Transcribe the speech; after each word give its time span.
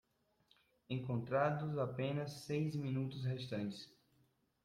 Encontrados 0.89 1.77
apenas 1.77 2.43
seis 2.47 2.75
minutos 2.75 3.23
restantes 3.23 3.87